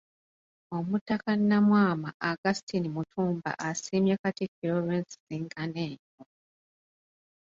Omutaka 0.77 1.29
Nnamwama 1.39 2.09
Augustine 2.29 2.87
Mutumba 2.95 3.51
asiimye 3.69 4.15
Katikkiro 4.21 4.73
olw'ensisinkano 4.79 5.77
eno 5.89 6.21